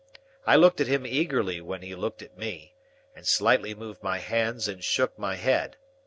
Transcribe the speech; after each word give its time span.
I 0.47 0.55
looked 0.55 0.81
at 0.81 0.87
him 0.87 1.05
eagerly 1.05 1.61
when 1.61 1.83
he 1.83 1.93
looked 1.93 2.23
at 2.23 2.35
me, 2.35 2.73
and 3.15 3.27
slightly 3.27 3.75
moved 3.75 4.01
my 4.01 4.17
hands 4.17 4.67
and 4.67 4.83
shook 4.83 5.15
my 5.19 5.35
head. 5.35 5.77